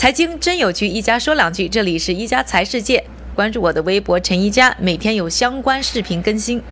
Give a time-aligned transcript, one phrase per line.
[0.00, 1.68] 财经真有趣，一家说两句。
[1.68, 3.04] 这里是一家财世界，
[3.34, 6.62] 关注我的微博陈一家，每天有相关视频更新。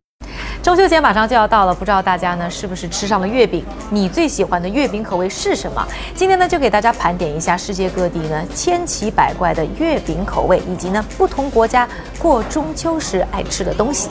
[0.63, 3.63] 中秋节马上就要到了，不知道大家呢是不是吃上了月饼？
[3.91, 5.87] 你最喜欢的月饼口味是什么？
[6.15, 11.87] 今天呢就给大家盘点一下世界各地呢千奇百怪的月饼口味，以及呢不同国家
[12.19, 14.09] 过中秋时爱吃的东西。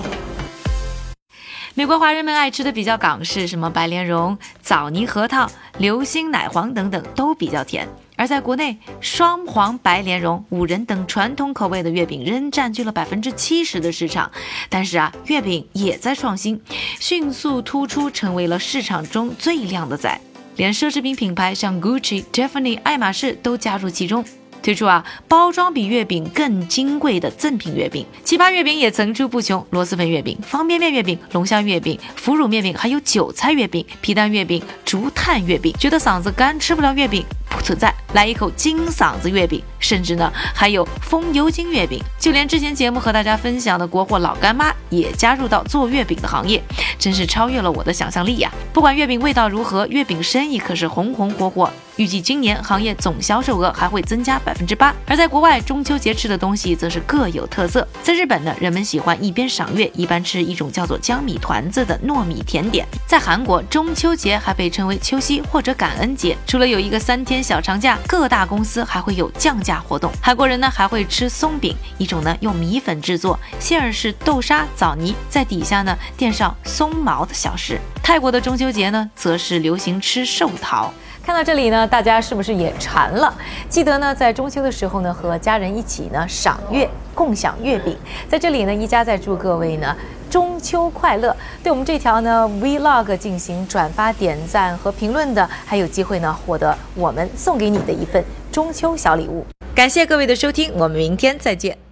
[1.77, 7.87] 美国华人们爱吃的比较港式，什么白莲蓉、枣泥核桃、流心奶黄等等都比较甜。
[8.15, 14.31] 而在国内，双黄白莲蓉、五仁等传统口味的月饼仍占据了百分之七十的市场。
[14.69, 16.59] 但是啊，月饼也在创新，
[16.99, 20.19] 迅速突出，成为了市场中最靓的仔。
[20.57, 24.25] 连奢侈品品牌像 Gucci、Tiffany、爱马仕都加入其中。
[24.63, 35.73] 推出啊，包装比月饼更金贵的赠品月饼，奇葩月饼也层出不穷，螺蛳粉月饼、方便面月饼、龙虾月饼、腐乳面饼，还有韭菜月饼、皮蛋月饼、竹炭月饼。
[35.79, 37.23] 觉得嗓子干吃不了月饼？
[37.49, 46.61] 不存在，来一口金嗓子月饼，甚至呢还有风油精月饼，就连之前节目和大家分享的国货老干妈也加入到做月饼的行业，
[46.97, 48.51] 真是超越了我的想象力呀！
[48.73, 51.71] 不管月饼味道如何，月饼生意可是红红火火。
[51.97, 54.93] 预计今年行业总销售额还会增加百分之八。
[55.07, 57.87] 而在国外，中秋节吃的东西则是各有特色。
[58.03, 62.85] 在日本呢，人们喜欢一边赏月一边吃一种叫做江米团子的糯米甜点。
[63.07, 66.37] 在韩国，中秋节还被称为秋夕或者感恩节。
[66.45, 70.11] 除了有一个三天小长假，各大公司还会有降价活动。
[70.21, 77.79] 韩国人呢还会吃松饼，一种呢用米粉制作，馅儿是豆沙、枣泥，在底下呢垫上松毛的小食。
[78.03, 80.93] 泰国的中秋节呢，则是流行吃寿桃。
[81.25, 83.33] 看到这里呢，大家是不是也馋了？
[83.67, 87.97] 记得呢，在中秋的时候呢，和家人一起呢赏月，共享月饼。
[88.29, 89.93] 在这里呢，一家在祝各位呢
[90.29, 91.35] 中秋快乐。
[91.63, 99.45] 对我们这条呢 Vlog 进行转发、点赞和评论的，还有机会呢获得我们送给你的一份中秋小礼物。
[99.73, 101.86] 感谢各位的收听，我们明天再见。